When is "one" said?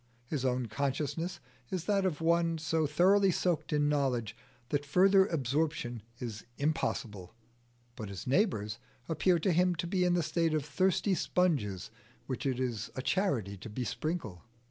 2.21-2.57